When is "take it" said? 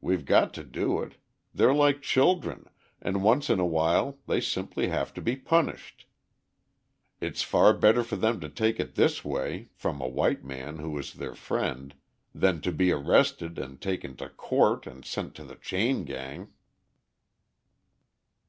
8.48-8.94